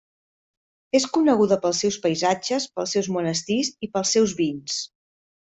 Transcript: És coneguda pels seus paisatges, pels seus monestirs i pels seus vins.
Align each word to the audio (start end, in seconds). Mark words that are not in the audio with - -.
És 0.99 1.03
coneguda 1.17 1.57
pels 1.65 1.81
seus 1.85 1.99
paisatges, 2.05 2.67
pels 2.79 2.97
seus 2.97 3.11
monestirs 3.19 3.71
i 3.89 3.93
pels 3.93 4.17
seus 4.17 4.35
vins. 4.43 4.81